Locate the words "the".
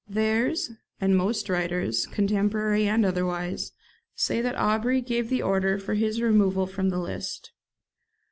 5.29-5.43, 6.89-6.97